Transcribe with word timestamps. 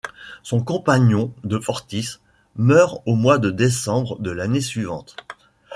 Son 0.41 0.63
compagnon, 0.63 1.31
de 1.43 1.59
Fortis, 1.59 2.17
meurt 2.55 3.03
au 3.05 3.13
mois 3.13 3.37
de 3.37 3.51
décembre 3.51 4.19
de 4.19 4.31
l'année 4.31 4.59
suivante. 4.59 5.15